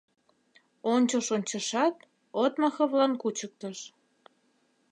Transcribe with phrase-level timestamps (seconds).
[0.93, 1.95] Ончыш-ончышат,
[2.43, 3.79] Отмаховлан кучыктыш.